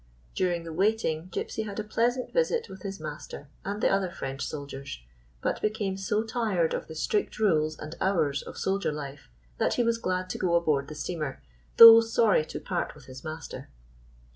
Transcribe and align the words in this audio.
During 0.33 0.63
the 0.63 0.73
waiting 0.73 1.29
Gypsy 1.29 1.63
had 1.65 1.79
a 1.79 1.83
pleasant 1.83 2.33
visit 2.33 2.67
with 2.67 2.81
his 2.81 2.99
master 2.99 3.49
and 3.63 3.83
the 3.83 3.89
other 3.89 4.09
French 4.09 4.41
soldiers, 4.43 4.99
but 5.43 5.61
became 5.61 5.95
so 5.95 6.23
tired 6.23 6.73
of 6.73 6.87
the 6.87 6.95
strict 6.95 7.37
rules 7.37 7.77
and 7.77 7.93
hours 8.01 8.41
of 8.41 8.57
soldier 8.57 8.91
life 8.91 9.29
that 9.59 9.75
he 9.75 9.83
was 9.83 9.99
glad 9.99 10.27
to 10.31 10.39
go 10.39 10.55
aboard 10.55 10.85
of 10.85 10.89
the 10.89 10.95
steamer, 10.95 11.39
though 11.77 12.01
sorry 12.01 12.43
to 12.45 12.59
part 12.59 12.95
with 12.95 13.05
his 13.05 13.23
master. 13.23 13.69